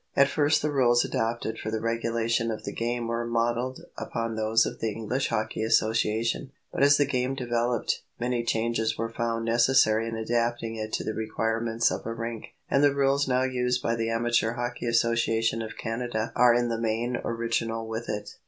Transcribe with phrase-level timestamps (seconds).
[0.15, 4.65] At first the rules adopted for the regulation of the game were modelled upon those
[4.65, 6.51] of the English Hockey Association.
[6.73, 11.13] But as the game developed, many changes were found necessary in adapting it to the
[11.13, 15.77] requirements of a rink, and the rules now used by the Amateur Hockey Association of
[15.77, 18.31] Canada are in the main original with it.